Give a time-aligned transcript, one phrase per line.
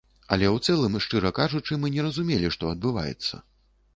[0.35, 3.43] Але ў цэлым, шчыра кажучы, мы не разумелі, што адбываецца.